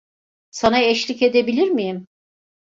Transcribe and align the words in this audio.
Sana 0.51 0.79
eşlik 0.81 1.21
edebilir 1.21 1.69
miyim? 1.69 2.07